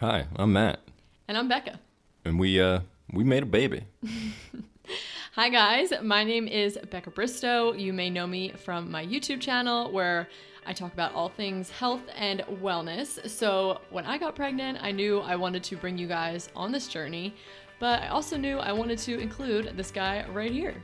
[0.00, 0.80] Hi, I'm Matt,
[1.28, 1.78] And I'm Becca.
[2.24, 2.80] and we uh
[3.12, 3.84] we made a baby.
[5.34, 5.92] Hi, guys.
[6.02, 7.72] My name is Becca Bristow.
[7.72, 10.28] You may know me from my YouTube channel where
[10.66, 13.28] I talk about all things health and wellness.
[13.28, 16.88] So, when I got pregnant, I knew I wanted to bring you guys on this
[16.88, 17.34] journey,
[17.78, 20.82] but I also knew I wanted to include this guy right here.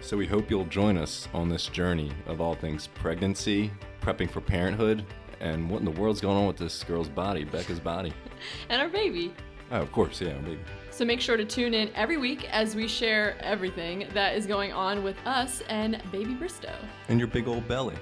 [0.00, 3.70] So we hope you'll join us on this journey of all things pregnancy,
[4.00, 5.04] prepping for parenthood,
[5.42, 8.14] and what in the world's going on with this girl's body, Becca's body.
[8.68, 9.32] And our baby.
[9.70, 10.58] Oh, of course, yeah, baby.
[10.90, 14.72] So make sure to tune in every week as we share everything that is going
[14.72, 16.74] on with us and baby Bristow.
[17.08, 17.94] And your big old belly.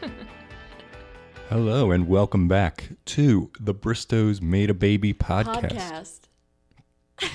[1.50, 6.20] Hello and welcome back to the Bristow's Made a Baby podcast.
[7.18, 7.30] Podcast.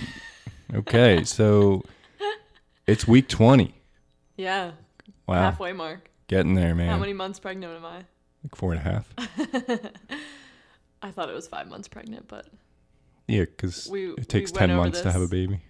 [0.74, 1.84] Okay, so
[2.88, 3.76] it's week 20.
[4.38, 4.72] Yeah.
[5.28, 5.36] Wow.
[5.36, 6.10] Halfway mark.
[6.28, 6.90] Getting there, man.
[6.90, 8.04] How many months pregnant am I?
[8.44, 9.08] Like four and a half.
[11.02, 12.48] I thought it was five months pregnant, but
[13.28, 15.62] Yeah, because We- it takes we 10 over months to have a baby.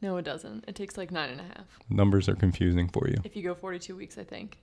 [0.00, 0.64] no, it doesn't.
[0.68, 1.66] It takes like nine and a half.
[1.88, 3.16] Numbers are confusing for you.
[3.24, 4.58] If you go 42 weeks, I think.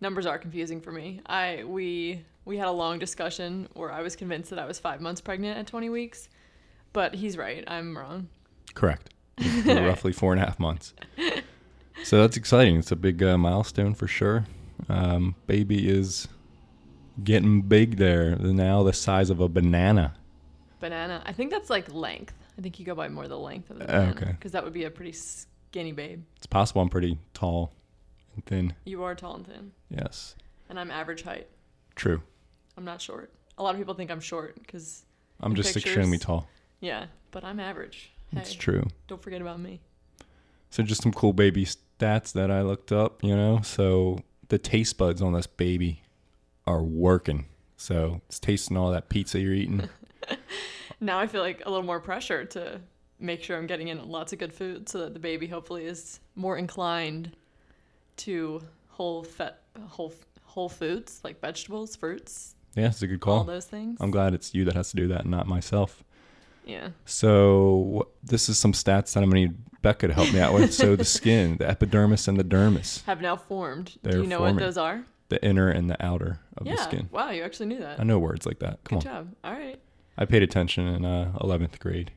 [0.00, 1.20] Numbers are confusing for me.
[1.26, 5.00] I we we had a long discussion where I was convinced that I was five
[5.00, 6.28] months pregnant at 20 weeks,
[6.92, 7.62] but he's right.
[7.68, 8.28] I'm wrong.
[8.74, 9.10] Correct.
[9.66, 10.92] Roughly four and a half months.
[12.02, 12.76] So that's exciting.
[12.76, 14.44] It's a big uh, milestone for sure.
[14.88, 16.26] Um, baby is
[17.22, 18.36] getting big there.
[18.36, 20.14] Now the size of a banana.
[20.80, 21.22] Banana.
[21.24, 22.34] I think that's like length.
[22.58, 24.10] I think you go by more the length of the Oh, banana.
[24.12, 24.32] okay.
[24.32, 26.22] Because that would be a pretty skinny babe.
[26.36, 27.72] It's possible I'm pretty tall
[28.34, 28.74] and thin.
[28.84, 30.34] You are tall and thin, Yes.
[30.68, 31.48] and I'm average height.
[31.94, 32.22] True.
[32.76, 33.32] I'm not short.
[33.58, 35.04] A lot of people think I'm short because
[35.40, 35.92] I'm just pictures.
[35.92, 36.48] extremely tall.
[36.80, 38.10] yeah, but I'm average.
[38.32, 38.86] Hey, It's true.
[39.08, 39.80] don't forget about me.
[40.70, 43.60] So just some cool baby stats that I looked up, you know.
[43.62, 46.01] So the taste buds on this baby
[46.66, 47.46] are working.
[47.76, 49.88] So it's tasting all that pizza you're eating.
[51.00, 52.80] Now I feel like a little more pressure to
[53.18, 56.20] make sure I'm getting in lots of good food so that the baby hopefully is
[56.36, 57.32] more inclined
[58.18, 60.14] to whole fet, whole
[60.44, 63.38] whole foods like vegetables, fruits, yeah, it's a good call.
[63.38, 63.98] all those things.
[64.00, 66.04] I'm glad it's you that has to do that, and not myself.
[66.64, 66.90] yeah.
[67.04, 70.72] So this is some stats that I'm gonna need Becca to help me out with.
[70.72, 73.96] So the skin, the epidermis, and the dermis, Have now formed.
[74.02, 74.54] They're Do you know forming.
[74.56, 75.04] what those are?
[75.32, 76.76] The inner and the outer of yeah.
[76.76, 77.08] the skin.
[77.10, 77.98] Wow, you actually knew that.
[77.98, 78.84] I know words like that.
[78.84, 79.34] Come Good on, job.
[79.44, 79.80] All right.
[80.18, 82.12] I paid attention in uh, 11th grade.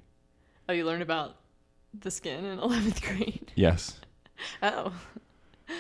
[0.67, 1.37] Oh, you learned about
[1.97, 3.51] the skin in 11th grade.
[3.55, 3.99] Yes.
[4.61, 4.91] Oh.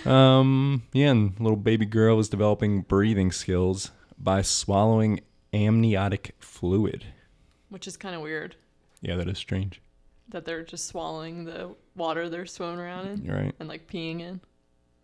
[0.09, 0.83] Um.
[0.93, 5.19] Yeah, and little baby girl is developing breathing skills by swallowing
[5.53, 7.05] amniotic fluid.
[7.69, 8.55] Which is kind of weird
[9.01, 9.81] Yeah, that is strange.
[10.29, 13.53] that they're just swallowing the water they're swimming around in right.
[13.59, 14.39] and like peeing in.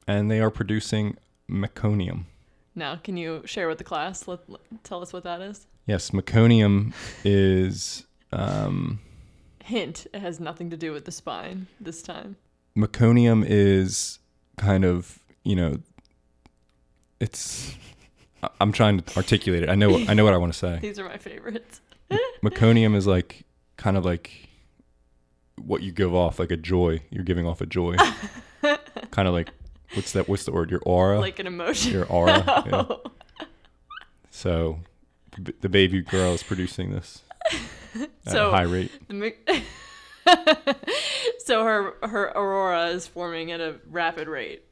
[0.08, 1.18] And they are producing
[1.52, 2.26] meconium.
[2.74, 4.28] Now, can you share with the class?
[4.28, 5.68] Let, let- tell us what that is.
[5.88, 6.94] Yes, meconium
[7.26, 9.00] is um,
[9.64, 12.38] Hint: It has nothing to do with the spine this time.
[12.78, 14.20] meconium is
[14.58, 15.78] kind of you know
[17.20, 17.76] it's
[18.60, 19.70] I'm trying to articulate it.
[19.70, 20.80] I know I know what I want to say.
[20.82, 21.82] These are my favorites.
[22.44, 23.44] Meconium is like
[23.78, 24.50] kind of like
[25.58, 27.02] what you give off, like a joy.
[27.10, 27.96] You're giving off a joy.
[29.12, 29.50] kind of like
[29.94, 30.28] what's that?
[30.30, 30.72] What's the word?
[30.72, 31.20] Your aura.
[31.20, 31.92] Like an emotion.
[31.94, 32.44] your aura.
[33.40, 33.46] yeah.
[34.30, 34.80] So
[35.36, 37.22] the b- the baby girl is producing this
[37.96, 38.92] at So- a high rate.
[39.10, 39.34] Mi-
[41.40, 44.64] so her her aurora is forming at a rapid rate.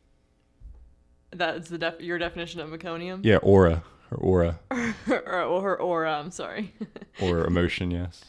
[1.32, 3.22] That's the def- your definition of meconium.
[3.24, 3.84] Yeah, aura.
[4.10, 6.14] Her aura or, or her aura.
[6.20, 6.74] I'm sorry.
[7.22, 7.92] or emotion.
[7.92, 8.24] Yes.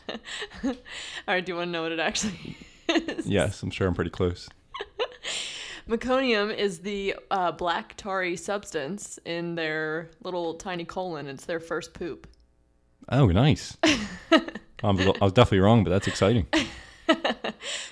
[0.63, 0.75] All
[1.27, 1.45] right.
[1.45, 2.57] Do you want to know what it actually
[2.89, 3.27] is?
[3.27, 4.49] Yes, I'm sure I'm pretty close.
[5.91, 11.27] Meconium is the uh, black tarry substance in their little tiny colon.
[11.27, 12.29] It's their first poop.
[13.09, 13.77] Oh, nice.
[14.83, 16.47] I'm, I was definitely wrong, but that's exciting.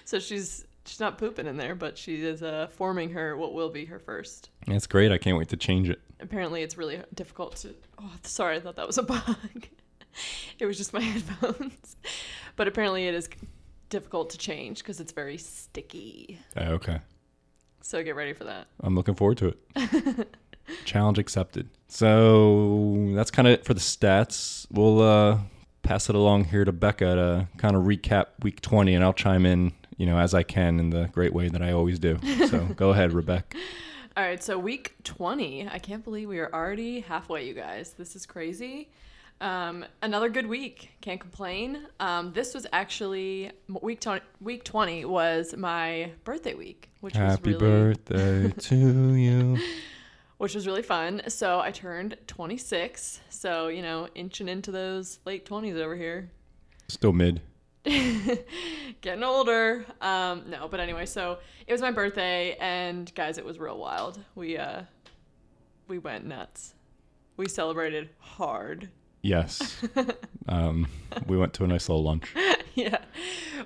[0.09, 3.69] So she's she's not pooping in there, but she is uh, forming her what will
[3.69, 4.49] be her first.
[4.67, 5.13] That's great.
[5.13, 6.01] I can't wait to change it.
[6.19, 7.75] Apparently, it's really difficult to.
[8.01, 9.67] Oh, sorry, I thought that was a bug.
[10.59, 11.97] it was just my headphones.
[12.57, 13.29] But apparently, it is
[13.91, 16.39] difficult to change because it's very sticky.
[16.57, 17.01] Oh, okay.
[17.83, 18.67] So get ready for that.
[18.81, 20.29] I'm looking forward to it.
[20.85, 21.71] Challenge accepted.
[21.89, 24.67] So that's kind of it for the stats.
[24.71, 25.39] We'll uh,
[25.83, 29.47] pass it along here to Becca to kind of recap week 20, and I'll chime
[29.47, 32.19] in, you know, as I can in the great way that I always do.
[32.49, 33.57] So go ahead, Rebecca.
[34.17, 35.69] All right, so week 20.
[35.69, 37.93] I can't believe we are already halfway, you guys.
[37.93, 38.91] This is crazy.
[39.41, 40.91] Um, another good week.
[41.01, 41.87] Can't complain.
[42.01, 47.63] Um, this was actually week 20, week 20 was my birthday week, which Happy was
[47.63, 49.59] really Happy birthday to you.
[50.39, 51.23] which was really fun.
[51.29, 53.21] So I turned 26.
[53.29, 56.31] So, you know, inching into those late 20s over here.
[56.89, 57.41] Still mid.
[57.85, 59.87] Getting older.
[60.01, 64.19] Um, no, but anyway, so it was my birthday, and guys, it was real wild.
[64.35, 64.83] We uh,
[65.87, 66.75] we went nuts.
[67.37, 68.91] We celebrated hard.
[69.23, 69.77] Yes.
[70.49, 70.87] um,
[71.27, 72.35] we went to a nice little lunch.
[72.75, 72.99] yeah.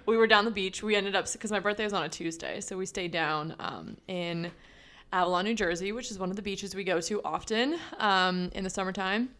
[0.07, 0.83] We were down the beach.
[0.83, 2.61] We ended up, because my birthday was on a Tuesday.
[2.61, 4.51] So we stayed down um, in
[5.13, 8.65] Avalon, New Jersey, which is one of the beaches we go to often um, in
[8.65, 9.31] the summertime.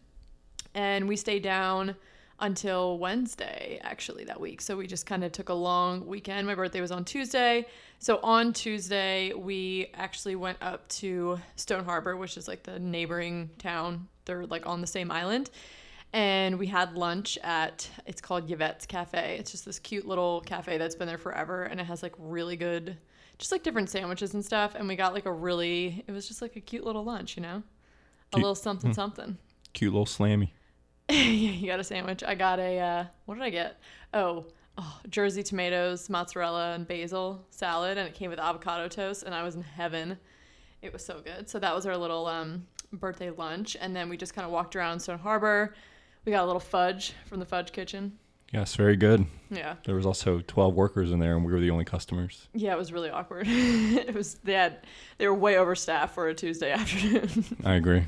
[0.75, 1.95] And we stayed down
[2.39, 4.61] until Wednesday, actually, that week.
[4.61, 6.45] So we just kind of took a long weekend.
[6.45, 7.65] My birthday was on Tuesday.
[7.99, 13.49] So on Tuesday, we actually went up to Stone Harbor, which is like the neighboring
[13.59, 14.07] town.
[14.25, 15.49] They're like on the same island
[16.13, 19.37] and we had lunch at it's called Yvette's Cafe.
[19.39, 22.55] It's just this cute little cafe that's been there forever, and it has like really
[22.55, 22.97] good,
[23.39, 24.75] just like different sandwiches and stuff.
[24.75, 27.41] And we got like a really, it was just like a cute little lunch, you
[27.43, 27.63] know,
[28.33, 28.95] a little something Hmm.
[28.95, 29.37] something.
[29.73, 30.51] Cute little slammy.
[31.09, 32.23] yeah, you got a sandwich.
[32.23, 33.79] I got a uh, what did I get?
[34.13, 34.45] Oh,
[34.77, 39.43] oh, Jersey tomatoes, mozzarella, and basil salad, and it came with avocado toast, and I
[39.43, 40.17] was in heaven.
[40.83, 41.49] It was so good.
[41.49, 44.75] So that was our little um, birthday lunch, and then we just kind of walked
[44.75, 45.73] around Stone Harbor.
[46.25, 48.17] We got a little fudge from the fudge kitchen.
[48.51, 49.25] Yes, very good.
[49.49, 52.47] Yeah, There was also 12 workers in there, and we were the only customers.
[52.53, 53.47] yeah, it was really awkward.
[53.49, 54.85] it was they had
[55.17, 57.45] they were way overstaffed for a Tuesday afternoon.
[57.65, 58.03] I agree.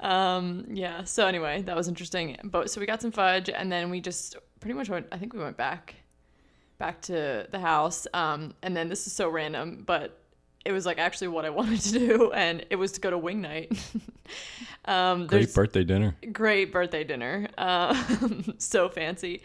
[0.00, 3.88] um yeah so anyway that was interesting but so we got some fudge and then
[3.88, 5.94] we just pretty much went i think we went back
[6.76, 10.20] back to the house um and then this is so random but
[10.66, 13.18] it was like actually what i wanted to do and it was to go to
[13.18, 13.72] wing night
[14.84, 16.16] um Great birthday dinner.
[16.32, 19.42] great birthday dinner um so fancy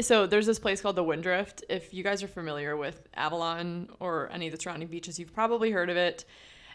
[0.00, 1.64] so there's this place called the Windrift.
[1.70, 5.70] If you guys are familiar with Avalon or any of the surrounding beaches, you've probably
[5.70, 6.26] heard of it.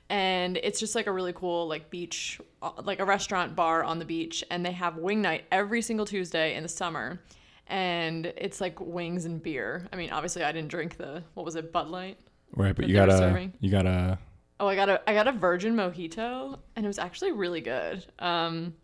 [0.09, 3.99] And it's just like a really cool like beach, uh, like a restaurant bar on
[3.99, 7.21] the beach, and they have wing night every single Tuesday in the summer.
[7.67, 9.87] And it's like wings and beer.
[9.93, 12.17] I mean, obviously, I didn't drink the what was it, Bud Light.
[12.55, 13.53] Right, but you got a serving.
[13.59, 14.19] you got a
[14.59, 18.05] Oh, I got a I got a virgin mojito, and it was actually really good.
[18.19, 18.75] Um,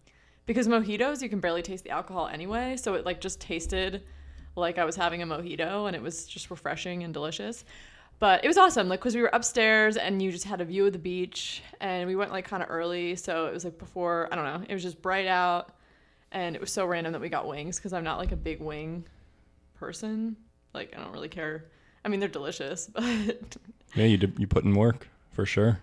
[0.47, 4.03] because mojitos you can barely taste the alcohol anyway, so it like just tasted
[4.55, 7.63] like I was having a mojito, and it was just refreshing and delicious.
[8.19, 10.87] But it was awesome, like because we were upstairs and you just had a view
[10.87, 14.29] of the beach, and we went like kind of early, so it was like before
[14.31, 15.75] I don't know, it was just bright out,
[16.31, 18.59] and it was so random that we got wings because I'm not like a big
[18.61, 19.05] wing
[19.75, 20.37] person.
[20.73, 21.65] Like I don't really care.
[22.07, 23.03] I mean, they're delicious, but
[23.95, 24.05] yeah.
[24.05, 25.79] You did, you put in work for sure.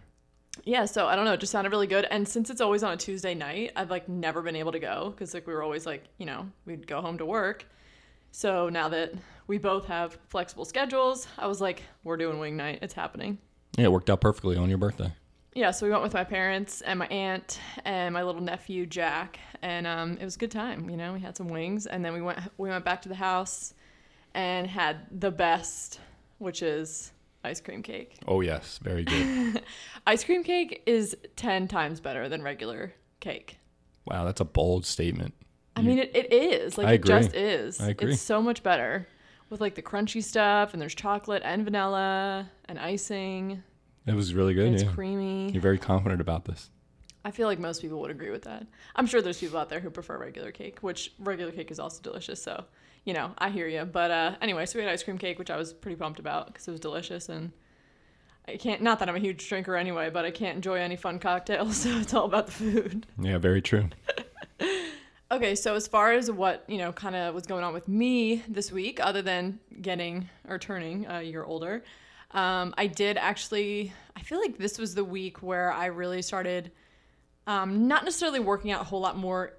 [0.64, 2.92] yeah so i don't know it just sounded really good and since it's always on
[2.92, 5.84] a tuesday night i've like never been able to go because like we were always
[5.84, 7.66] like you know we'd go home to work
[8.32, 9.12] so now that
[9.48, 13.36] we both have flexible schedules i was like we're doing wing night it's happening
[13.76, 15.12] Yeah, it worked out perfectly on your birthday.
[15.54, 19.38] yeah so we went with my parents and my aunt and my little nephew jack
[19.62, 22.12] and um, it was a good time you know we had some wings and then
[22.12, 23.74] we went we went back to the house
[24.34, 26.00] and had the best
[26.38, 29.62] which is ice cream cake Oh yes, very good.
[30.06, 33.58] ice cream cake is 10 times better than regular cake
[34.06, 35.32] wow, that's a bold statement.
[35.76, 36.76] I You- mean, it, it is.
[36.76, 37.08] Like, I it agree.
[37.08, 37.80] just is.
[37.80, 38.12] I agree.
[38.12, 39.08] It's so much better
[39.48, 43.62] with, like, the crunchy stuff, and there's chocolate and vanilla and icing.
[44.06, 44.66] It was really good.
[44.66, 44.92] and it's Yeah.
[44.92, 45.50] creamy.
[45.52, 46.68] You're very confident about this.
[47.24, 48.66] I feel like most people would agree with that.
[48.94, 52.02] I'm sure there's people out there who prefer regular cake, which regular cake is also
[52.02, 52.42] delicious.
[52.42, 52.66] So,
[53.04, 53.84] you know, I hear you.
[53.84, 56.48] But uh, anyway, so we had ice cream cake, which I was pretty pumped about
[56.48, 57.28] because it was delicious.
[57.28, 57.52] And
[58.48, 61.18] I can't, not that I'm a huge drinker anyway, but I can't enjoy any fun
[61.18, 61.76] cocktails.
[61.84, 63.06] So it's all about the food.
[63.18, 63.88] Yeah, very true.
[65.30, 68.44] Okay, so as far as what, you know, kind of was going on with me
[68.46, 71.82] this week, other than getting or turning a year older,
[72.30, 76.70] um, I did actually, I feel like this was the week where I really started
[77.48, 79.54] um, not necessarily working out a whole lot more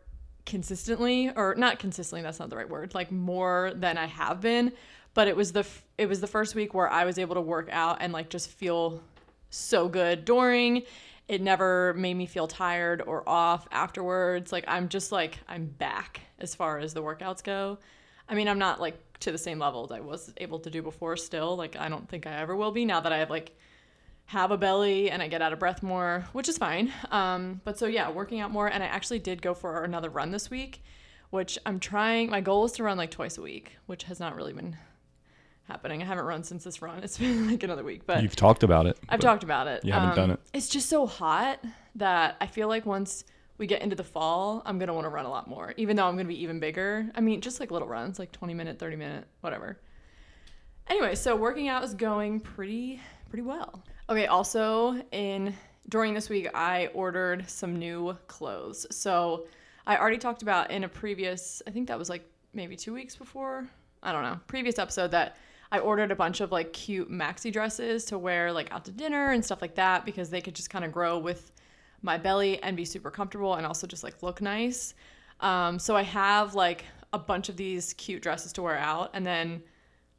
[0.46, 4.72] consistently, or not consistently, that's not the right word, like more than I have been.
[5.14, 7.42] But it was the f- it was the first week where I was able to
[7.42, 9.02] work out and like just feel
[9.50, 10.84] so good during.
[11.28, 14.52] It never made me feel tired or off afterwards.
[14.52, 17.80] Like I'm just like I'm back as far as the workouts go.
[18.28, 20.82] I mean, I'm not like to the same level that I was able to do
[20.82, 21.56] before still.
[21.56, 23.58] Like I don't think I ever will be now that I have like
[24.28, 26.92] have a belly and I get out of breath more, which is fine.
[27.12, 30.32] Um, but so yeah, working out more and I actually did go for another run
[30.32, 30.84] this week,
[31.30, 34.36] which I'm trying my goal is to run like twice a week, which has not
[34.36, 34.76] really been
[35.68, 36.02] happening.
[36.02, 37.00] I haven't run since this run.
[37.04, 38.98] It's been like another week, but You've talked about it.
[39.10, 39.84] I've talked about it.
[39.84, 40.40] Um, you haven't done it.
[40.54, 41.64] It's just so hot
[41.96, 43.26] that I feel like once
[43.58, 46.06] we get into the fall, I'm gonna want to run a lot more, even though
[46.08, 47.10] I'm gonna be even bigger.
[47.14, 49.80] I mean, just like little runs, like 20 minute, 30 minute, whatever.
[50.88, 53.84] Anyway, so working out is going pretty pretty well.
[54.08, 55.56] Okay, also in
[55.90, 58.86] during this week I ordered some new clothes.
[58.92, 59.48] So
[59.88, 63.16] I already talked about in a previous, I think that was like maybe 2 weeks
[63.16, 63.68] before
[64.04, 65.38] I don't know, previous episode that
[65.72, 69.32] I ordered a bunch of like cute maxi dresses to wear like out to dinner
[69.32, 71.52] and stuff like that because they could just kind of grow with
[72.04, 74.94] my belly and be super comfortable and also just like look nice.
[75.40, 79.26] Um, so I have like a bunch of these cute dresses to wear out and
[79.26, 79.64] then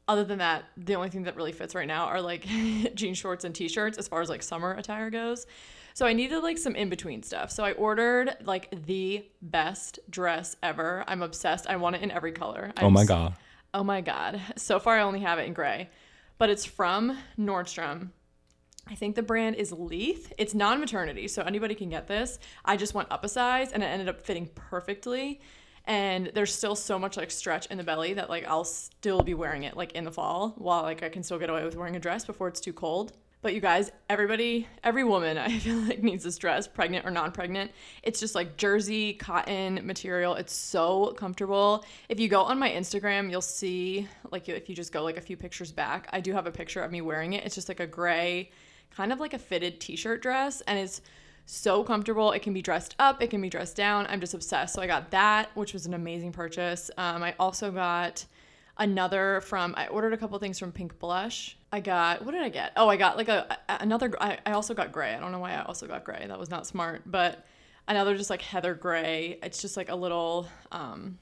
[0.07, 2.45] other than that, the only thing that really fits right now are like
[2.95, 5.45] jean shorts and t-shirts as far as like summer attire goes.
[5.93, 7.51] So I needed like some in between stuff.
[7.51, 11.03] So I ordered like the best dress ever.
[11.07, 11.67] I'm obsessed.
[11.67, 12.71] I want it in every color.
[12.77, 13.33] oh I'm my god.
[13.73, 14.39] Oh my god.
[14.55, 15.89] So far I only have it in gray.
[16.37, 18.11] But it's from Nordstrom.
[18.89, 20.31] I think the brand is Leith.
[20.37, 22.39] It's non-maternity, so anybody can get this.
[22.63, 25.41] I just went up a size and it ended up fitting perfectly.
[25.87, 29.33] And there's still so much like stretch in the belly that like I'll still be
[29.33, 31.95] wearing it like in the fall while like I can still get away with wearing
[31.95, 33.13] a dress before it's too cold.
[33.41, 37.71] But you guys, everybody, every woman I feel like needs this dress, pregnant or non-pregnant.
[38.03, 40.35] It's just like jersey cotton material.
[40.35, 41.85] It's so comfortable.
[42.09, 45.21] If you go on my Instagram, you'll see like if you just go like a
[45.21, 47.45] few pictures back, I do have a picture of me wearing it.
[47.45, 48.51] It's just like a gray,
[48.91, 51.01] kind of like a fitted t-shirt dress, and it's
[51.47, 52.33] so comfortable.
[52.33, 54.05] It can be dressed up, it can be dressed down.
[54.07, 54.75] I'm just obsessed.
[54.75, 56.91] So I got that, which was an amazing purchase.
[56.97, 58.25] Um, I also got
[58.77, 61.57] another from I ordered a couple things from Pink Blush.
[61.71, 62.73] I got what did I get?
[62.75, 64.11] Oh, I got like a, another.
[64.21, 65.13] I, I also got gray.
[65.13, 66.25] I don't know why I also got gray.
[66.27, 67.45] That was not smart, but
[67.87, 69.39] another just like heather gray.
[69.41, 71.17] It's just like a little um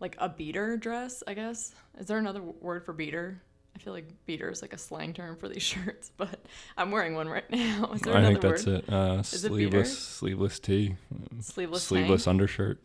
[0.00, 1.22] like a beater dress.
[1.26, 3.42] I guess is there another word for beater?
[3.74, 6.44] I feel like beater is like a slang term for these shirts, but
[6.76, 7.90] I'm wearing one right now.
[7.94, 8.84] Is there I another think that's word?
[8.88, 8.92] it.
[8.92, 10.00] Uh, it sleeveless, beater?
[10.00, 10.96] sleeveless tee,
[11.40, 11.82] Sleeveless.
[11.82, 12.30] sleeveless tank?
[12.32, 12.80] undershirt.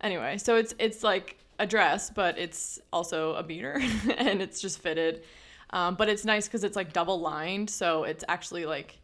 [0.00, 3.80] Anyway, so it's it's like a dress, but it's also a beater,
[4.16, 5.22] and it's just fitted.
[5.72, 8.98] Um, but it's nice because it's like double lined, so it's actually like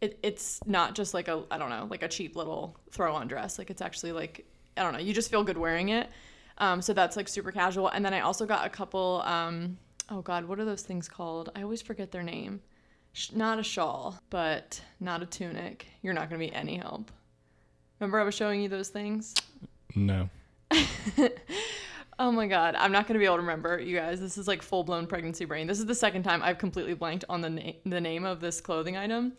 [0.00, 3.28] it, it's not just like a I don't know like a cheap little throw on
[3.28, 3.58] dress.
[3.58, 5.00] Like it's actually like I don't know.
[5.00, 6.08] You just feel good wearing it.
[6.58, 7.88] Um, so that's like super casual.
[7.88, 9.22] And then I also got a couple.
[9.26, 9.76] Um,
[10.10, 11.50] oh God, what are those things called?
[11.54, 12.60] I always forget their name.
[13.12, 15.86] Sh- not a shawl, but not a tunic.
[16.02, 17.10] You're not gonna be any help.
[18.00, 19.34] Remember I was showing you those things?
[19.94, 20.28] No.
[22.20, 24.18] Oh my god, I'm not gonna be able to remember, you guys.
[24.20, 25.68] This is like full blown pregnancy brain.
[25.68, 28.60] This is the second time I've completely blanked on the na- the name of this
[28.60, 29.34] clothing item.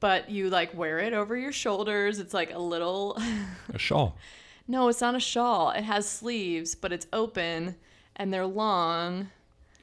[0.00, 2.18] But you like wear it over your shoulders.
[2.18, 3.18] It's like a little.
[3.74, 4.16] A shawl.
[4.66, 5.70] no, it's not a shawl.
[5.72, 7.76] It has sleeves, but it's open
[8.16, 9.28] and they're long.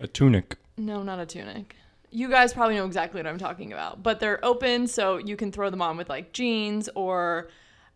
[0.02, 0.58] A tunic.
[0.78, 1.76] No, not a tunic.
[2.10, 4.02] You guys probably know exactly what I'm talking about.
[4.02, 7.50] But they're open, so you can throw them on with like jeans or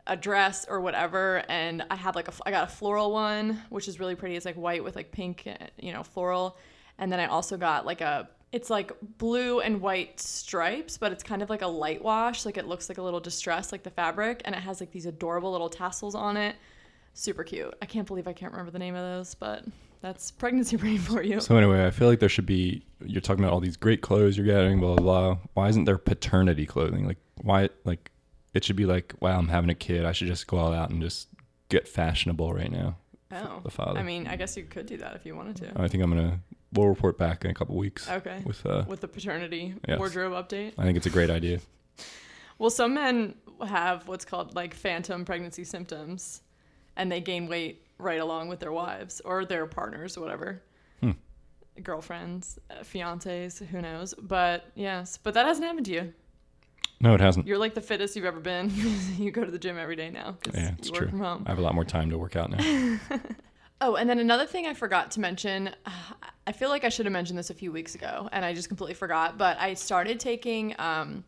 [0.05, 1.43] a dress or whatever.
[1.49, 4.35] And I have like a, I got a floral one, which is really pretty.
[4.35, 6.57] It's like white with like pink, uh, you know, floral.
[6.99, 11.23] And then I also got like a, it's like blue and white stripes, but it's
[11.23, 12.45] kind of like a light wash.
[12.45, 14.43] Like it looks like a little distressed, like the fabric.
[14.45, 16.55] And it has like these adorable little tassels on it.
[17.15, 17.73] Super cute.
[17.81, 19.65] I can't believe I can't remember the name of those, but
[20.01, 21.39] that's pregnancy brain for you.
[21.41, 22.83] So anyway, I feel like there should be.
[23.05, 25.37] You're talking about all these great clothes you're getting, blah blah blah.
[25.53, 27.05] Why isn't there paternity clothing?
[27.07, 27.69] Like why?
[27.83, 28.11] Like
[28.53, 30.05] it should be like, wow, I'm having a kid.
[30.05, 31.27] I should just go all out and just
[31.69, 32.97] get fashionable right now.
[33.31, 33.99] Oh, the father.
[33.99, 35.81] I mean, I guess you could do that if you wanted to.
[35.81, 36.39] I think I'm gonna.
[36.73, 38.09] We'll report back in a couple weeks.
[38.09, 38.41] Okay.
[38.45, 39.97] With uh, With the paternity Yes.
[39.97, 40.73] wardrobe update.
[40.77, 41.59] I think it's a great idea.
[42.57, 43.35] Well, some men
[43.65, 46.41] have what's called like phantom pregnancy symptoms,
[46.95, 50.61] and they gain weight right along with their wives or their partners, whatever.
[51.01, 51.11] Hmm.
[51.81, 54.13] Girlfriends, uh, fiancés, who knows?
[54.13, 56.13] But yes, but that hasn't happened to you.
[57.01, 57.45] No, it hasn't.
[57.45, 58.71] You're like the fittest you've ever been.
[59.17, 61.09] you go to the gym every day now Yeah, it's true.
[61.13, 62.99] I have a lot more time to work out now.
[63.81, 65.69] Oh, and then another thing I forgot to mention,
[66.47, 68.67] I feel like I should have mentioned this a few weeks ago, and I just
[68.67, 69.37] completely forgot.
[69.37, 71.23] But I started taking um,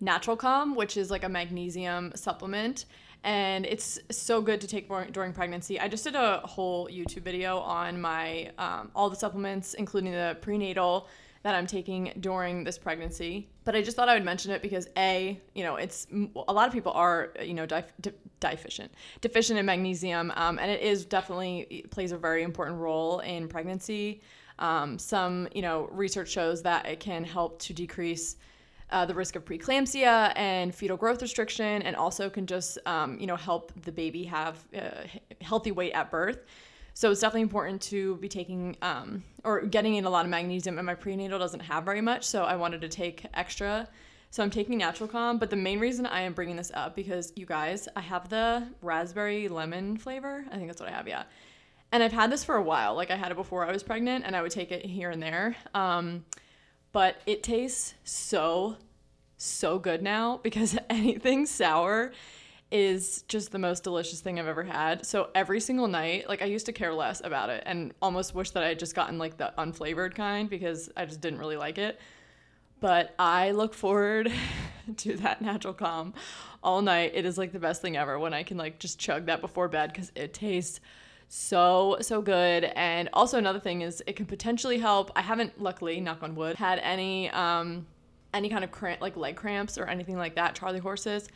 [0.00, 2.84] Natural Calm, which is like a magnesium supplement,
[3.24, 5.78] and it's so good to take dur- during pregnancy.
[5.78, 10.36] I just did a whole YouTube video on my um, all the supplements, including the
[10.40, 11.08] prenatal
[11.42, 13.48] that I'm taking during this pregnancy.
[13.64, 16.66] But I just thought I would mention it because a, you know, it's a lot
[16.66, 21.04] of people are, you know, dif- de- deficient, deficient in magnesium, um, and it is
[21.04, 24.20] definitely it plays a very important role in pregnancy.
[24.58, 28.36] Um, some, you know, research shows that it can help to decrease
[28.90, 33.26] uh, the risk of preeclampsia and fetal growth restriction, and also can just, um, you
[33.26, 35.02] know, help the baby have uh,
[35.40, 36.44] healthy weight at birth.
[36.94, 40.78] So it's definitely important to be taking um, or getting in a lot of magnesium.
[40.78, 43.88] And my prenatal doesn't have very much, so I wanted to take extra.
[44.30, 47.32] So I'm taking Natural Calm, but the main reason I am bringing this up because
[47.36, 50.44] you guys, I have the raspberry lemon flavor.
[50.50, 51.22] I think that's what I have, yeah.
[51.92, 52.94] And I've had this for a while.
[52.94, 55.22] Like I had it before I was pregnant, and I would take it here and
[55.22, 55.56] there.
[55.74, 56.24] Um,
[56.92, 58.76] but it tastes so
[59.36, 62.12] so good now because anything sour
[62.70, 65.06] is just the most delicious thing I've ever had.
[65.06, 68.50] So every single night, like I used to care less about it and almost wish
[68.50, 71.78] that I had just gotten like the unflavored kind because I just didn't really like
[71.78, 71.98] it.
[72.80, 74.30] But I look forward
[74.98, 76.12] to that natural calm
[76.62, 77.12] all night.
[77.14, 79.68] It is like the best thing ever when I can like just chug that before
[79.68, 80.80] bed because it tastes
[81.28, 82.64] so so good.
[82.64, 85.10] And also another thing is it can potentially help.
[85.14, 87.86] I haven't luckily knock on wood had any um
[88.34, 91.28] any kind of cramp like leg cramps or anything like that charlie horses.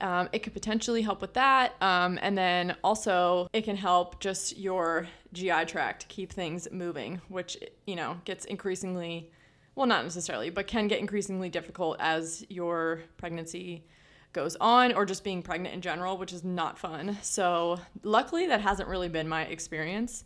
[0.00, 1.74] Um, it could potentially help with that.
[1.82, 7.56] Um, and then also it can help just your gi tract keep things moving which
[7.86, 9.30] you know gets increasingly
[9.74, 13.84] well not necessarily but can get increasingly difficult as your pregnancy
[14.38, 17.18] goes on or just being pregnant in general, which is not fun.
[17.22, 20.22] So, luckily, that hasn't really been my experience,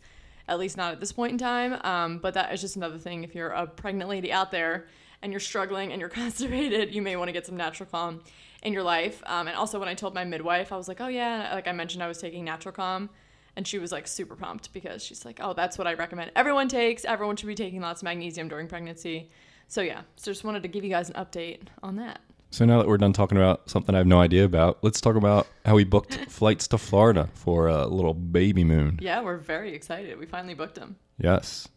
[0.47, 1.79] at least not at this point in time.
[1.83, 3.23] Um, but that is just another thing.
[3.23, 4.85] If you're a pregnant lady out there
[5.23, 8.21] and you're struggling and you're constipated, you may want to get some natural calm
[8.61, 9.23] in your life.
[9.25, 11.71] Um, and also, when I told my midwife, I was like, oh, yeah, like I
[11.71, 13.09] mentioned, I was taking natural calm.
[13.55, 16.67] And she was like super pumped because she's like, oh, that's what I recommend everyone
[16.67, 17.03] takes.
[17.03, 19.31] Everyone should be taking lots of magnesium during pregnancy.
[19.67, 22.19] So, yeah, so just wanted to give you guys an update on that.
[22.53, 25.15] So now that we're done talking about something I have no idea about, let's talk
[25.15, 28.99] about how we booked flights to Florida for a little baby moon.
[29.01, 30.19] Yeah, we're very excited.
[30.19, 30.97] We finally booked them.
[31.17, 31.67] Yes.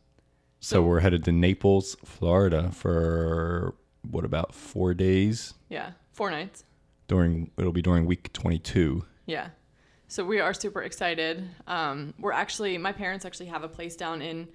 [0.61, 6.65] So, So- we're headed to Naples, Florida for what about 4 days Yeah, four nights.
[7.09, 9.03] during it'll be during week 22.
[9.25, 9.49] Yeah.
[10.09, 11.43] So we are super excited.
[11.67, 14.47] Um, we're actually, my parents actually have a place down in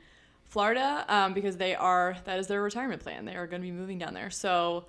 [0.45, 3.25] Florida um, because they are, that is their retirement plan.
[3.25, 4.29] They are going to be moving down there.
[4.29, 4.85] So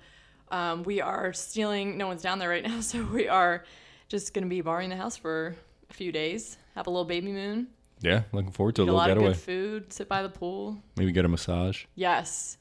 [0.53, 2.79] um, we are stealing, no one's down there right now.
[2.81, 3.63] So we are
[4.07, 5.55] just going to be borrowing the house for
[5.89, 7.67] a few days, have a little baby moon,
[8.01, 9.33] Yeah, looking forward to a eat a little lot of getaway.
[9.33, 10.77] good food, sit by the pool.
[10.95, 11.85] Maybe get a massage.
[11.95, 12.57] Yes.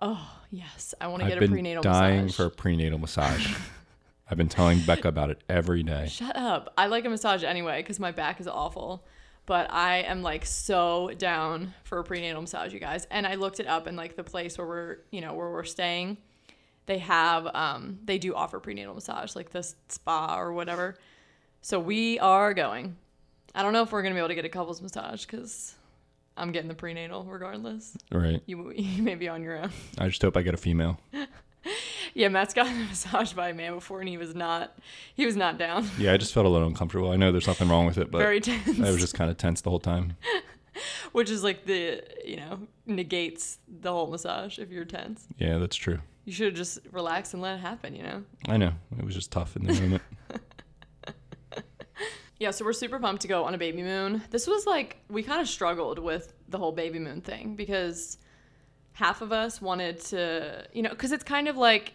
[0.00, 0.94] Oh, yes.
[1.00, 1.82] I want to get a prenatal massage.
[1.82, 2.36] I've a been prenatal dying massage.
[2.36, 3.54] for a prenatal massage.
[4.30, 6.06] I've been telling Becca about it every day.
[6.08, 6.72] Shut up.
[6.76, 9.04] I like a massage anyway because my back is awful.
[9.46, 13.06] But I am like so down for a prenatal massage, you guys.
[13.10, 15.64] And I looked it up and like the place where we're, you know, where we're
[15.64, 16.18] staying,
[16.88, 20.96] they have, um, they do offer prenatal massage, like this spa or whatever.
[21.60, 22.96] So we are going.
[23.54, 25.74] I don't know if we're gonna be able to get a couples massage because
[26.36, 27.96] I'm getting the prenatal regardless.
[28.10, 28.42] Right.
[28.46, 29.70] You you may be on your own.
[29.98, 30.98] I just hope I get a female.
[32.14, 34.76] Yeah, Matt's gotten a massage by a man before and he was not,
[35.14, 35.88] he was not down.
[35.98, 37.10] Yeah, I just felt a little uncomfortable.
[37.10, 38.80] I know there's nothing wrong with it, but Very tense.
[38.80, 40.16] I was just kind of tense the whole time.
[41.12, 45.76] which is like the you know negates the whole massage if you're tense Yeah, that's
[45.76, 45.98] true.
[46.28, 48.72] You should have just relaxed and let it happen you know I know.
[48.98, 50.02] It was just tough in the moment.
[52.38, 55.22] yeah so we're super pumped to go on a baby moon this was like we
[55.22, 58.18] kind of struggled with the whole baby moon thing because
[58.92, 61.94] half of us wanted to you know because it's kind of like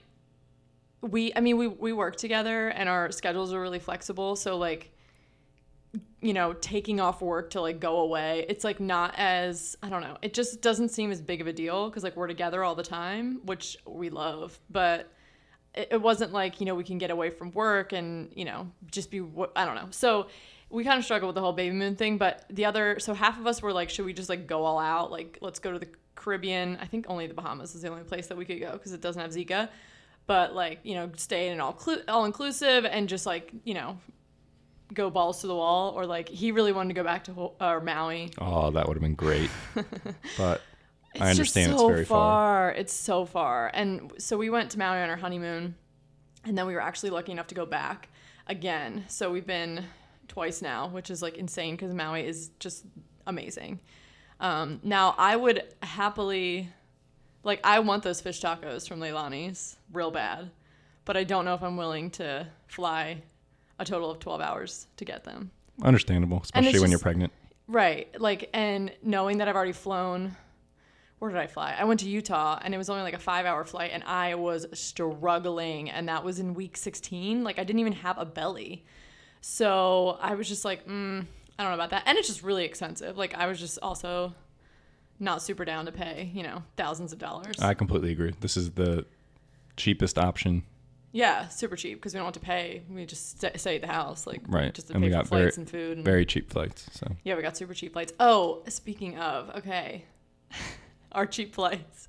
[1.02, 4.93] we i mean we, we work together and our schedules are really flexible so like
[6.22, 10.02] you know taking off work to like go away it's like not as i don't
[10.02, 12.74] know it just doesn't seem as big of a deal because like we're together all
[12.74, 15.12] the time which we love but
[15.74, 18.70] it, it wasn't like you know we can get away from work and you know
[18.92, 19.24] just be
[19.56, 19.88] i don't know.
[19.92, 20.28] So
[20.70, 23.40] we kind of struggled with the whole baby moon thing but the other so half
[23.40, 25.12] of us were like should we just like go all out?
[25.12, 26.78] Like let's go to the caribbean.
[26.82, 29.02] I think only the bahamas is the only place that we could go because it
[29.02, 29.70] doesn't have zika
[30.26, 31.78] but like you know stay in an all
[32.08, 33.98] all inclusive and just like you know
[34.94, 37.56] go balls to the wall or like he really wanted to go back to Ho-
[37.60, 39.50] or maui Oh, that would have been great.
[40.38, 40.62] But
[41.20, 42.72] I understand just it's so very far.
[42.72, 43.70] It's so far.
[43.74, 45.76] And so we went to Maui on our honeymoon,
[46.44, 48.10] and then we were actually lucky enough to go back
[48.48, 49.06] again.
[49.08, 49.86] So we've been
[50.28, 52.86] twice now, which is like insane because Maui is just
[53.28, 53.80] amazing.
[54.40, 56.70] Um, now I would happily,
[57.44, 60.50] like, I want those fish tacos from Leilani's real bad,
[61.06, 63.22] but I don't know if I'm willing to fly
[63.84, 65.52] a total of 12 hours to get them.
[65.82, 67.32] Understandable, especially when you're pregnant.
[67.68, 68.10] Right.
[68.20, 70.36] Like, and knowing that I've already flown,
[71.20, 71.76] where did I fly?
[71.78, 74.36] I went to Utah and it was only like a five hour flight and I
[74.36, 75.90] was struggling.
[75.90, 77.44] And that was in week 16.
[77.44, 78.86] Like, I didn't even have a belly.
[79.42, 81.26] So I was just like, mm,
[81.58, 82.04] I don't know about that.
[82.06, 83.18] And it's just really expensive.
[83.18, 84.34] Like, I was just also
[85.20, 87.60] not super down to pay, you know, thousands of dollars.
[87.60, 88.34] I completely agree.
[88.40, 89.06] This is the
[89.78, 90.64] cheapest option.
[91.14, 92.82] Yeah, super cheap because we don't have to pay.
[92.90, 94.74] We just stay, stay at the house, like, Right.
[94.74, 95.98] just to And pay we for got very- and food.
[95.98, 96.88] And, Very cheap flights.
[96.92, 98.12] So Yeah, we got super cheap flights.
[98.20, 100.06] Oh, speaking of, okay,
[101.14, 102.08] our cheap flights.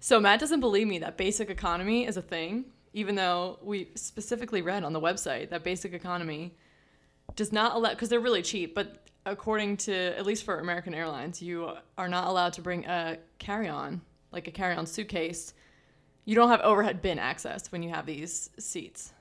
[0.00, 4.60] So Matt doesn't believe me that basic economy is a thing, even though we specifically
[4.62, 6.54] read on the website that basic economy
[7.36, 8.74] does not allow because they're really cheap.
[8.74, 13.18] But according to at least for American Airlines, you are not allowed to bring a
[13.38, 15.54] carry-on, like a carry-on suitcase.
[16.24, 19.12] You don't have overhead bin access when you have these seats.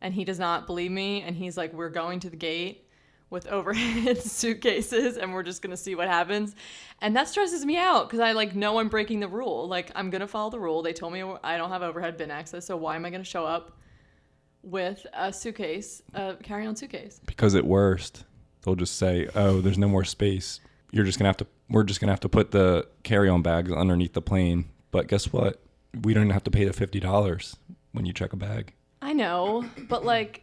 [0.00, 1.22] and he does not believe me.
[1.22, 2.88] And he's like, we're going to the gate
[3.30, 6.54] with overhead suitcases and we're just gonna see what happens
[7.00, 10.10] and that stresses me out because i like know i'm breaking the rule like i'm
[10.10, 12.94] gonna follow the rule they told me i don't have overhead bin access so why
[12.94, 13.78] am i gonna show up
[14.62, 18.24] with a suitcase a carry-on suitcase Because at worst,
[18.62, 20.60] they'll just say, "Oh, there's no more space.
[20.90, 21.46] You're just gonna have to.
[21.70, 25.58] We're just gonna have to put the carry-on bags underneath the plane." But guess what?
[26.02, 27.56] We don't have to pay the fifty dollars
[27.92, 28.72] when you check a bag.
[29.02, 30.42] i know but like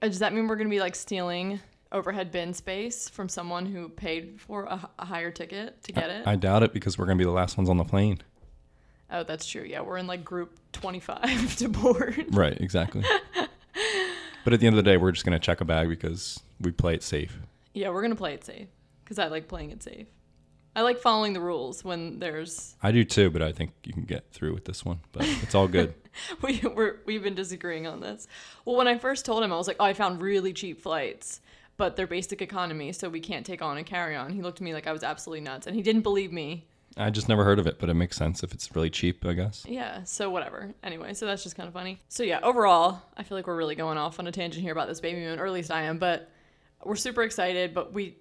[0.00, 1.60] uh, does that mean we're gonna be like stealing
[1.92, 6.26] overhead bin space from someone who paid for a, a higher ticket to get it
[6.26, 8.22] I doubt it because we're gonna be the last ones on the plane.
[9.10, 12.58] oh that's true yeah we're in like group 25 to board Right.
[12.60, 13.04] Exactly.
[14.44, 16.70] but at the end of the day, we're just gonna check a bag because we
[16.72, 17.38] play it safe.
[17.74, 18.68] Yeah, we're gonna play it safe
[19.04, 20.06] because I like playing it safe.
[20.76, 24.02] I like following the rules when there's I do too, but I think you can
[24.04, 25.00] get through with this one.
[25.10, 25.94] But it's all good.
[26.42, 28.28] we we're, we've been disagreeing on this.
[28.66, 31.40] Well, when I first told him, I was like, "Oh, I found really cheap flights,
[31.78, 34.74] but they're basic economy, so we can't take on a carry-on." He looked at me
[34.74, 36.66] like I was absolutely nuts, and he didn't believe me.
[36.98, 39.32] I just never heard of it, but it makes sense if it's really cheap, I
[39.32, 39.64] guess.
[39.66, 40.74] Yeah, so whatever.
[40.82, 42.00] Anyway, so that's just kind of funny.
[42.08, 44.88] So yeah, overall, I feel like we're really going off on a tangent here about
[44.88, 46.30] this baby moon, or at least I am, but
[46.84, 48.16] we're super excited, but we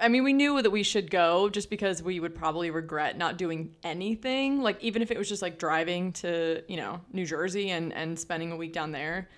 [0.00, 3.36] I mean, we knew that we should go just because we would probably regret not
[3.36, 4.62] doing anything.
[4.62, 8.18] Like even if it was just like driving to, you know, New Jersey and and
[8.18, 9.28] spending a week down there.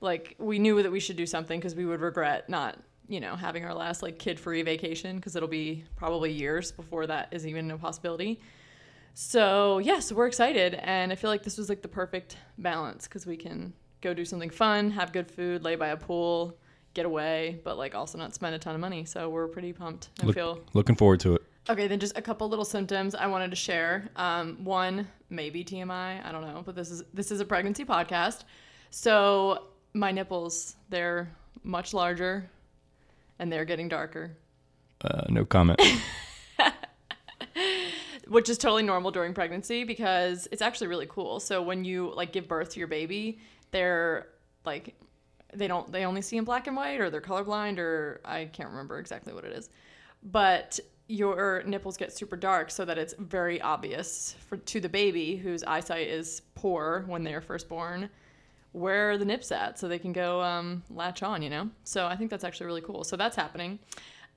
[0.00, 2.78] Like we knew that we should do something because we would regret not
[3.10, 7.08] you know, having our last like kid free vacation because it'll be probably years before
[7.08, 8.40] that is even a possibility.
[9.14, 10.74] So, yeah, so we're excited.
[10.74, 14.24] And I feel like this was like the perfect balance because we can go do
[14.24, 16.56] something fun, have good food, lay by a pool,
[16.94, 19.04] get away, but like also not spend a ton of money.
[19.04, 20.08] So, we're pretty pumped.
[20.22, 21.42] I Look- feel Looking forward to it.
[21.68, 24.08] Okay, then just a couple little symptoms I wanted to share.
[24.16, 28.42] Um, one, maybe TMI, I don't know, but this is this is a pregnancy podcast.
[28.90, 31.28] So my nipples, they're
[31.62, 32.50] much larger
[33.38, 34.36] and they're getting darker,
[35.04, 35.80] Uh, no comment.
[38.28, 41.40] which is totally normal during pregnancy because it's actually really cool.
[41.40, 43.38] So when you like give birth to your baby,
[43.70, 44.28] they're
[44.64, 44.94] like
[45.54, 48.70] they don't they only see in black and white or they're colorblind or I can't
[48.70, 49.70] remember exactly what it is.
[50.22, 55.36] But your nipples get super dark so that it's very obvious for to the baby
[55.36, 58.08] whose eyesight is poor when they're first born
[58.72, 61.68] where the nips at so they can go um, latch on, you know?
[61.84, 63.04] So I think that's actually really cool.
[63.04, 63.78] So that's happening.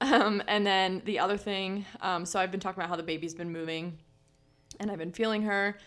[0.02, 3.36] Um, and then the other thing, um, so I've been talking about how the baby's
[3.36, 3.98] been moving
[4.80, 5.78] and I've been feeling her.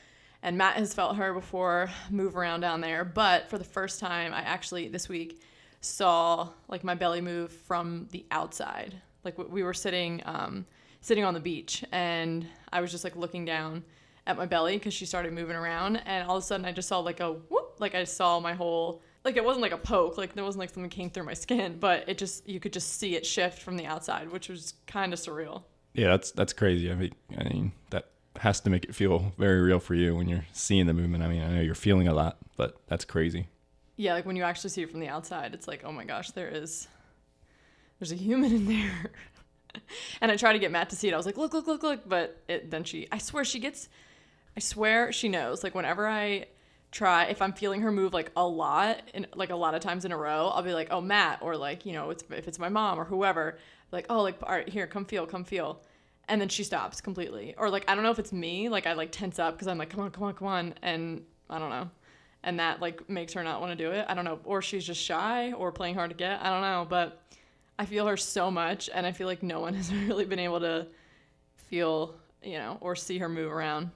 [0.43, 3.05] And Matt has felt her before move around down there.
[3.05, 5.41] But for the first time, I actually this week
[5.81, 8.95] saw like my belly move from the outside.
[9.25, 10.67] Like we were sitting, um,
[11.01, 13.85] sitting on the beach, and I was just like looking down
[14.27, 16.89] at my belly because she started moving around, and all of a sudden I just
[16.89, 19.03] saw like a whoop, like I saw my whole.
[19.25, 21.79] Like it wasn't like a poke, like there wasn't like something came through my skin,
[21.81, 25.13] but it just you could just see it shift from the outside, which was kind
[25.13, 25.65] of surreal.
[25.95, 26.91] Yeah, that's that's crazy.
[26.93, 30.29] I mean, I mean that has to make it feel very real for you when
[30.29, 31.25] you're seeing the movement.
[31.25, 33.49] I mean, I know you're feeling a lot, but that's crazy.
[33.97, 36.31] Yeah, like when you actually see it from the outside, it's like, oh my gosh,
[36.33, 36.87] there is,
[37.99, 39.11] there's a human in there.
[40.21, 41.15] and I tried to get Matt to see it.
[41.15, 42.09] I was like, look, look, look, look.
[42.09, 43.89] But it, then she, I swear she gets,
[44.57, 45.65] I swear she knows.
[45.65, 46.47] Like whenever I
[46.91, 50.05] try, if I'm feeling her move like a lot, and like a lot of times
[50.05, 52.59] in a row, I'll be like, oh Matt, or like you know, it's if it's
[52.59, 53.59] my mom or whoever,
[53.93, 55.81] like oh like all right here, come feel, come feel.
[56.29, 57.55] And then she stops completely.
[57.57, 59.79] Or like I don't know if it's me, like I like tense up because I'm
[59.79, 61.91] like, come on, come on, come on, and I don't know
[62.47, 64.07] and that like makes her not want to do it.
[64.09, 66.41] I don't know, or she's just shy or playing hard to get.
[66.41, 67.21] I don't know, but
[67.79, 70.61] I feel her so much, and I feel like no one has really been able
[70.61, 70.87] to
[71.57, 73.91] feel, you know, or see her move around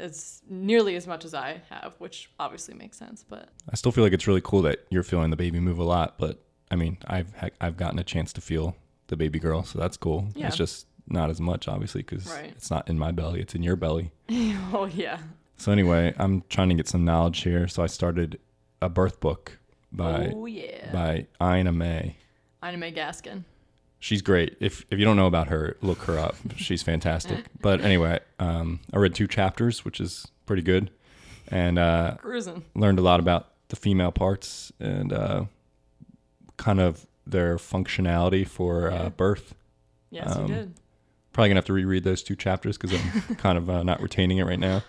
[0.00, 3.24] as nearly as much as I have, which obviously makes sense.
[3.28, 5.84] But I still feel like it's really cool that you're feeling the baby move a
[5.84, 8.74] lot, but I mean, I've I've gotten a chance to feel
[9.08, 10.28] the baby girl, so that's cool.
[10.34, 10.46] Yeah.
[10.46, 12.50] It's just not as much, obviously, because Right.
[12.56, 14.10] it's not in my belly; it's in your belly.
[14.72, 15.18] oh yeah,
[15.56, 17.68] So anyway, I'm trying to get some knowledge here.
[17.68, 18.38] So I started
[18.82, 19.58] a birth book
[19.92, 22.16] by oh yeah, by Ina May.
[22.64, 23.44] Ina May Gaskin.
[24.00, 24.56] She's great.
[24.60, 26.36] If if you don't know about her, look her up.
[26.56, 27.46] She's fantastic.
[27.60, 30.90] But anyway, um, I read two chapters, which is pretty good,
[31.48, 32.16] and uh,
[32.74, 35.44] learned a lot about the female parts and uh,
[36.58, 38.96] kind of their functionality for Yeah.
[39.04, 39.54] uh, birth.
[40.10, 40.74] Yes, Um, you did.
[41.34, 44.38] Probably gonna have to reread those two chapters because I'm kind of uh, not retaining
[44.38, 44.82] it right now.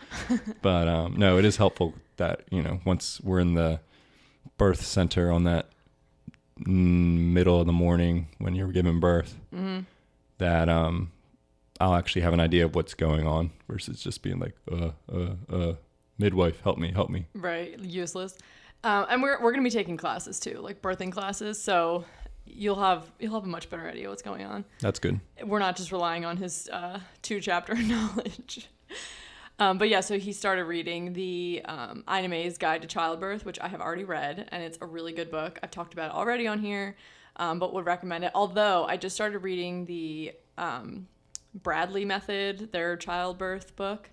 [0.61, 3.81] But um, no, it is helpful that you know once we're in the
[4.57, 5.69] birth center on that
[6.57, 9.79] middle of the morning when you're giving birth, hmm
[10.37, 11.11] that um,
[11.79, 15.29] I'll actually have an idea of what's going on versus just being like, uh, uh,
[15.49, 15.73] uh,
[16.17, 17.25] midwife, help me, help me.
[17.33, 18.37] Right, useless.
[18.83, 21.61] Uh, and we're we're gonna be taking classes too, like birthing classes.
[21.61, 22.05] So
[22.45, 24.65] you'll have you'll have a much better idea what's going on.
[24.79, 25.19] That's good.
[25.43, 28.69] We're not just relying on his uh, two chapter knowledge.
[29.57, 33.57] Um, but yeah, so he started reading the um, Ina May's Guide to Childbirth, which
[33.61, 35.59] I have already read, and it's a really good book.
[35.63, 36.97] I've talked about it already on here,
[37.37, 38.31] um, but would recommend it.
[38.35, 41.07] Although I just started reading the um,
[41.53, 44.09] Bradley Method, their childbirth book,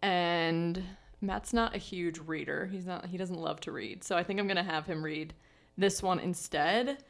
[0.00, 0.82] and
[1.20, 2.66] Matt's not a huge reader.
[2.72, 3.06] He's not.
[3.06, 5.34] He doesn't love to read, so I think I'm gonna have him read
[5.76, 7.04] this one instead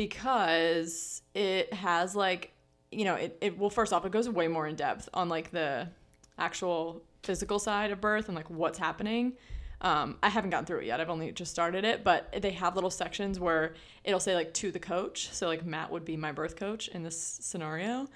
[0.00, 2.54] because it has like
[2.90, 5.50] you know it, it well first off it goes way more in depth on like
[5.50, 5.86] the
[6.38, 9.34] actual physical side of birth and like what's happening.
[9.82, 11.02] Um, I haven't gotten through it yet.
[11.02, 14.70] I've only just started it, but they have little sections where it'll say like to
[14.70, 15.28] the coach.
[15.32, 18.08] So like Matt would be my birth coach in this scenario.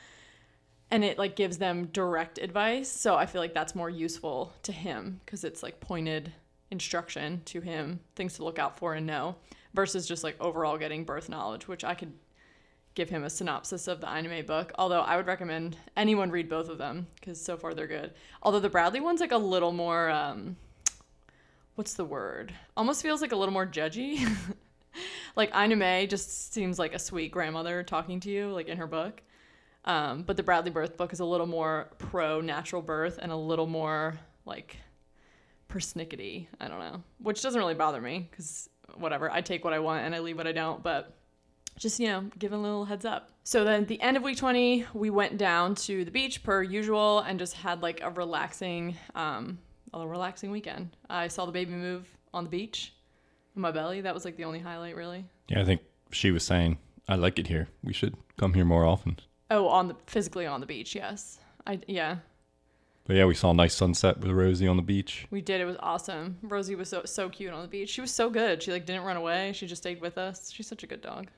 [0.90, 2.88] And it like gives them direct advice.
[2.88, 6.32] So I feel like that's more useful to him because it's like pointed
[6.70, 9.36] instruction to him, things to look out for and know,
[9.74, 12.12] versus just like overall getting birth knowledge, which I could
[12.94, 14.72] give him a synopsis of the Ina May book.
[14.78, 18.12] Although I would recommend anyone read both of them because so far they're good.
[18.42, 20.56] Although the Bradley one's like a little more, um,
[21.74, 22.54] what's the word?
[22.76, 24.26] Almost feels like a little more judgy.
[25.36, 29.22] like Ina just seems like a sweet grandmother talking to you, like in her book.
[29.84, 33.36] Um, but the Bradley birth book is a little more pro natural birth and a
[33.36, 34.78] little more like
[35.68, 36.46] persnickety.
[36.60, 39.30] I don't know, which doesn't really bother me because whatever.
[39.30, 40.82] I take what I want and I leave what I don't.
[40.82, 41.14] But
[41.76, 44.38] just you know giving a little heads up so then at the end of week
[44.38, 48.94] 20 we went down to the beach per usual and just had like a relaxing
[49.16, 49.58] um
[49.92, 52.94] a relaxing weekend i saw the baby move on the beach
[53.56, 55.80] in my belly that was like the only highlight really Yeah, I think
[56.12, 57.66] she was saying, I like it here.
[57.82, 59.18] We should come here more often.
[59.50, 62.18] oh on the physically on the beach yes i yeah
[63.06, 65.26] But yeah, we saw a nice sunset with Rosie on the beach.
[65.30, 68.10] we did it was awesome rosie was so so cute on the beach she was
[68.10, 70.86] so good she like didn't run away she just stayed with us she's such a
[70.86, 71.28] good dog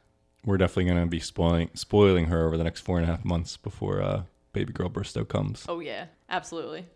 [0.45, 3.25] We're definitely going to be spoiling spoiling her over the next four and a half
[3.25, 5.65] months before uh, baby girl Bristow comes.
[5.69, 6.87] Oh yeah, absolutely.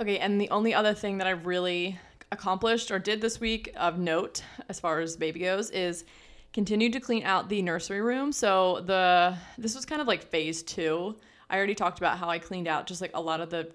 [0.00, 1.98] Okay, and the only other thing that I really
[2.32, 6.04] accomplished or did this week of note as far as baby goes is
[6.52, 8.32] continued to clean out the nursery room.
[8.32, 11.14] So the this was kind of like phase 2.
[11.50, 13.70] I already talked about how I cleaned out just like a lot of the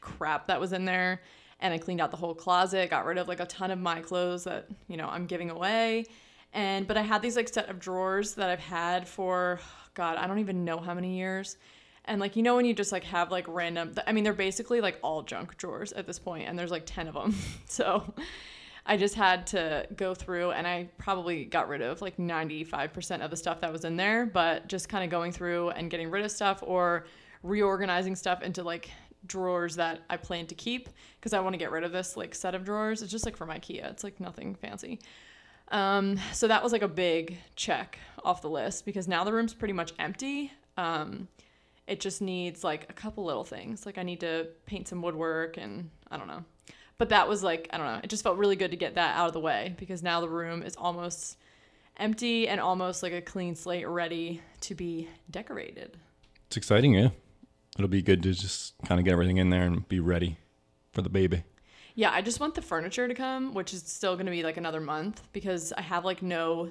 [0.00, 1.20] crap that was in there
[1.60, 4.00] and I cleaned out the whole closet, got rid of like a ton of my
[4.00, 6.06] clothes that, you know, I'm giving away.
[6.52, 9.60] And but I had these like set of drawers that I've had for
[9.94, 11.56] god, I don't even know how many years.
[12.06, 14.80] And like you know when you just like have like random I mean they're basically
[14.80, 17.34] like all junk drawers at this point and there's like 10 of them.
[17.66, 18.14] So
[18.86, 23.30] I just had to go through and I probably got rid of like 95% of
[23.30, 26.24] the stuff that was in there, but just kind of going through and getting rid
[26.24, 27.04] of stuff or
[27.44, 28.90] reorganizing stuff into like
[29.26, 32.34] drawers that I plan to keep because I want to get rid of this like
[32.34, 33.02] set of drawers.
[33.02, 33.90] It's just like from IKEA.
[33.90, 35.00] It's like nothing fancy.
[35.68, 39.54] Um, so that was like a big check off the list because now the room's
[39.54, 40.52] pretty much empty.
[40.76, 41.28] Um,
[41.86, 43.86] it just needs like a couple little things.
[43.86, 46.44] Like I need to paint some woodwork and I don't know.
[46.98, 49.16] But that was like, I don't know, it just felt really good to get that
[49.16, 51.38] out of the way because now the room is almost
[51.96, 55.96] empty and almost like a clean slate ready to be decorated.
[56.48, 57.08] It's exciting, yeah.
[57.80, 60.36] It'll be good to just kind of get everything in there and be ready
[60.92, 61.44] for the baby.
[61.94, 64.58] Yeah, I just want the furniture to come, which is still going to be like
[64.58, 66.68] another month because I have like no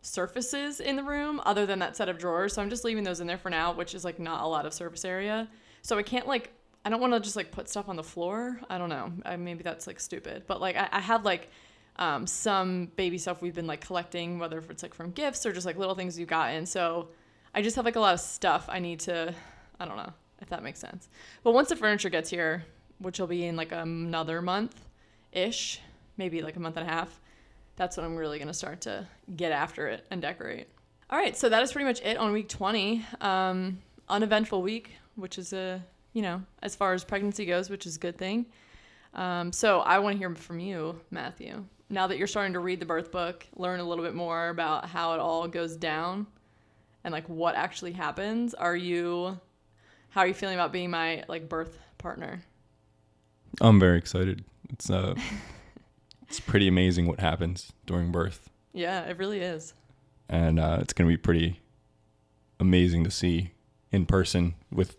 [0.00, 2.54] surfaces in the room other than that set of drawers.
[2.54, 4.66] So I'm just leaving those in there for now, which is like not a lot
[4.66, 5.48] of surface area.
[5.82, 6.50] So I can't like,
[6.84, 8.60] I don't want to just like put stuff on the floor.
[8.68, 9.12] I don't know.
[9.24, 10.42] I, maybe that's like stupid.
[10.48, 11.48] But like, I, I have like
[11.94, 15.52] um, some baby stuff we've been like collecting, whether if it's like from gifts or
[15.52, 16.66] just like little things you've gotten.
[16.66, 17.10] So
[17.54, 19.32] I just have like a lot of stuff I need to,
[19.78, 20.12] I don't know
[20.50, 21.08] that makes sense.
[21.42, 22.64] But once the furniture gets here,
[22.98, 24.86] which will be in like another month
[25.32, 25.80] ish,
[26.16, 27.20] maybe like a month and a half,
[27.76, 30.68] that's when I'm really going to start to get after it and decorate.
[31.08, 33.04] All right, so that is pretty much it on week 20.
[33.20, 35.82] Um, uneventful week, which is a,
[36.12, 38.46] you know, as far as pregnancy goes, which is a good thing.
[39.14, 41.64] Um, so I want to hear from you, Matthew.
[41.88, 44.86] Now that you're starting to read the birth book, learn a little bit more about
[44.86, 46.26] how it all goes down
[47.02, 48.54] and like what actually happens.
[48.54, 49.40] Are you,
[50.10, 52.42] how are you feeling about being my like birth partner?
[53.60, 54.44] I'm very excited.
[54.70, 55.14] It's uh
[56.28, 58.50] it's pretty amazing what happens during birth.
[58.72, 59.74] Yeah, it really is.
[60.28, 61.60] And uh, it's gonna be pretty
[62.60, 63.52] amazing to see
[63.90, 64.96] in person with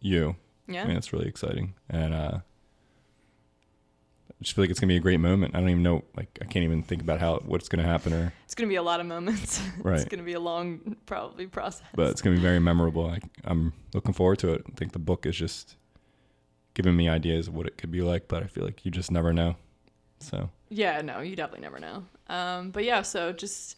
[0.00, 0.36] you.
[0.68, 0.84] Yeah.
[0.84, 1.74] I mean it's really exciting.
[1.88, 2.38] And uh
[4.40, 5.54] I just feel like it's gonna be a great moment.
[5.54, 8.32] I don't even know like I can't even think about how what's gonna happen or
[8.44, 9.60] It's going to be a lot of moments.
[9.82, 9.96] Right.
[9.96, 11.86] it's going to be a long, probably process.
[11.94, 13.06] but it's gonna be very memorable.
[13.06, 14.64] I, I'm looking forward to it.
[14.68, 15.76] I think the book is just
[16.74, 19.10] giving me ideas of what it could be like, but I feel like you just
[19.10, 19.56] never know.
[20.20, 22.04] So Yeah, no, you definitely never know.
[22.28, 23.76] Um, but yeah, so just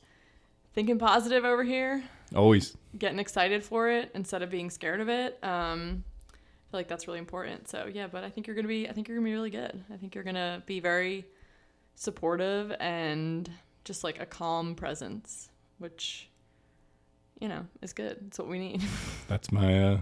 [0.75, 2.03] thinking positive over here,
[2.35, 5.39] always getting excited for it instead of being scared of it.
[5.45, 6.05] Um,
[6.77, 7.69] feel like that's really important.
[7.69, 9.83] So yeah, but I think you're gonna be I think you're gonna be really good.
[9.93, 11.25] I think you're gonna be very
[11.95, 13.51] supportive and
[13.85, 16.29] just like a calm presence, which
[17.41, 18.19] you know is good.
[18.27, 18.83] It's what we need.
[19.29, 20.01] that's my uh,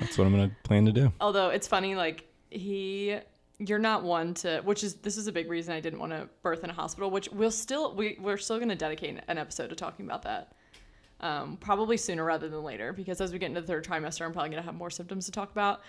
[0.00, 1.12] that's what I'm gonna plan to do.
[1.20, 3.16] Although it's funny, like he,
[3.58, 6.28] you're not one to, which is this is a big reason I didn't want to
[6.42, 7.10] birth in a hospital.
[7.12, 10.52] Which we'll still we we're still gonna dedicate an episode to talking about that.
[11.22, 14.32] Um, probably sooner rather than later because as we get into the third trimester, I'm
[14.32, 15.82] probably gonna have more symptoms to talk about.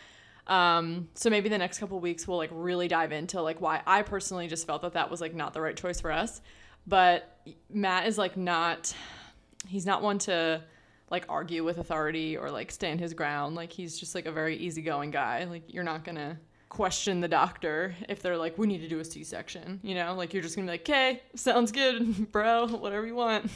[0.48, 4.02] Um, so maybe the next couple weeks we'll like really dive into like why I
[4.02, 6.42] personally just felt that that was like not the right choice for us.
[6.86, 7.40] But
[7.72, 8.94] Matt is like not,
[9.68, 10.62] he's not one to
[11.10, 13.56] like argue with authority or like stand his ground.
[13.56, 15.46] Like he's just like a very easygoing guy.
[15.46, 16.38] Like you're not gonna
[16.70, 19.80] question the doctor if they're like, we need to do a C-section.
[19.84, 23.50] You know, like you're just gonna be like, okay, sounds good, bro, whatever you want.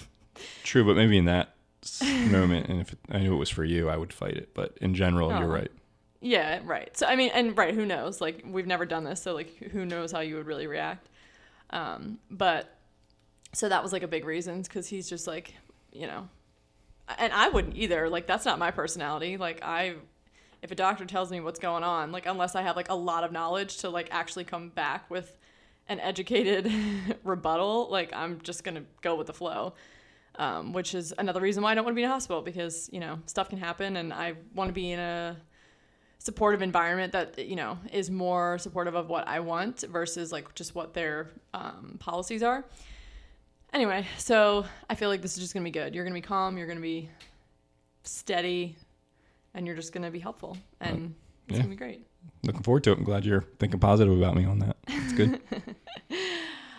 [0.63, 1.57] True, but maybe in that
[2.02, 4.54] moment, and if it, I knew it was for you, I would fight it.
[4.54, 5.39] But in general, Oh.
[5.39, 5.71] you're right.
[6.21, 6.95] Yeah, right.
[6.97, 8.19] So I mean, and right, who knows?
[8.21, 11.08] Like we've never done this, so like who knows how you would really react.
[11.69, 12.73] Um, but
[13.54, 15.54] so that was like a big reason because he's just like,
[15.93, 16.28] you know,
[17.17, 18.10] and I wouldn't either.
[18.10, 19.38] Like that's not my personality.
[19.38, 19.95] Like I,
[20.63, 23.23] if a doctor tells me what's going on, like unless I have like a lot
[23.23, 25.38] of knowledge to like actually come back with
[25.88, 26.71] an educated
[27.23, 29.73] rebuttal, like I'm just gonna go with the flow.
[30.39, 32.89] Um, which is another reason why I don't want to be in a hospital because
[32.93, 35.36] you know stuff can happen, and I want to be in a
[36.19, 40.76] supportive environment that you know is more supportive of what I want versus like just
[40.76, 42.65] what their um, policies are.
[43.73, 45.95] Anyway, so I feel like this is just gonna be good.
[45.95, 46.58] You're gonna be calm.
[46.58, 47.10] You're gonna be
[48.04, 48.76] steady,
[49.54, 51.15] and you're just gonna be helpful, and
[51.47, 51.63] it's yeah.
[51.63, 52.06] gonna be great.
[52.43, 52.97] Looking forward to it.
[52.97, 54.78] I'm glad you're thinking positive about me on that.
[54.88, 55.41] It's good.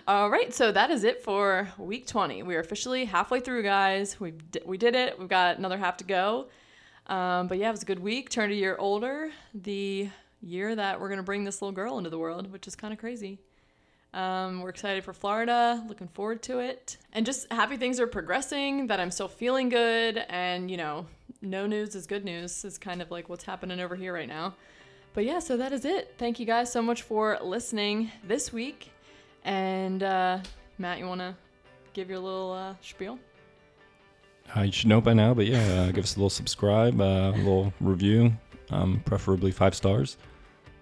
[0.09, 2.42] All right, so that is it for week 20.
[2.42, 4.18] We are officially halfway through, guys.
[4.18, 4.33] We
[4.64, 5.18] we did it.
[5.18, 6.47] We've got another half to go.
[7.09, 8.31] Um, but yeah, it was a good week.
[8.31, 9.31] Turned a year older.
[9.53, 10.09] The
[10.40, 12.99] year that we're gonna bring this little girl into the world, which is kind of
[12.99, 13.38] crazy.
[14.14, 15.85] Um, we're excited for Florida.
[15.87, 18.87] Looking forward to it, and just happy things are progressing.
[18.87, 21.05] That I'm still feeling good, and you know,
[21.42, 22.64] no news is good news.
[22.64, 24.55] Is kind of like what's happening over here right now.
[25.12, 26.14] But yeah, so that is it.
[26.16, 28.90] Thank you guys so much for listening this week.
[29.44, 30.40] And uh,
[30.79, 31.35] Matt, you want to
[31.92, 33.18] give your little uh, spiel?
[34.57, 37.33] Uh, you should know by now, but yeah, uh, give us a little subscribe, uh,
[37.35, 38.33] a little review,
[38.70, 40.16] um, preferably five stars.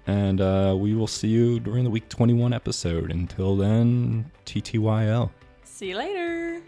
[0.06, 3.10] And uh, we will see you during the week 21 episode.
[3.10, 5.30] Until then, TTYL.
[5.64, 6.62] See you later.